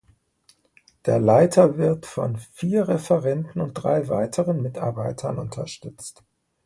Der 1.05 1.19
Leiter 1.19 1.77
wird 1.77 2.07
von 2.07 2.35
vier 2.37 2.87
Referenten 2.87 3.61
und 3.61 3.75
drei 3.75 4.07
weiteren 4.07 4.59
Mitarbeitern 4.63 5.37
unterstützt. 5.37 6.23